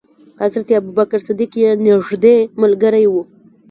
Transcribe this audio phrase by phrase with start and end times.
[0.41, 3.13] حضرت ابو بکر صدیق یې نېږدې ملګری و.